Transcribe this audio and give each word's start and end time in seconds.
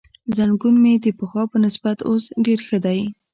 زنګون 0.35 0.75
مې 0.83 0.93
د 1.03 1.05
پخوا 1.19 1.43
په 1.51 1.57
نسبت 1.65 1.97
اوس 2.09 2.23
ډېر 2.45 2.59
ښه 2.67 2.77
دی. 2.85 2.99